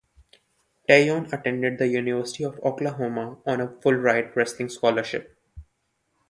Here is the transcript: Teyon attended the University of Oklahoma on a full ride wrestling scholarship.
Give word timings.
Teyon 0.89 1.31
attended 1.31 1.77
the 1.77 1.85
University 1.85 2.43
of 2.43 2.57
Oklahoma 2.61 3.37
on 3.45 3.61
a 3.61 3.67
full 3.83 3.93
ride 3.93 4.35
wrestling 4.35 4.67
scholarship. 4.69 5.37